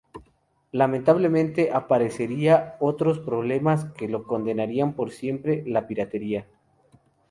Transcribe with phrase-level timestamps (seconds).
[0.71, 6.47] Lamentablemente aparecería otros problemas que lo condenaría por siempre: la piratería.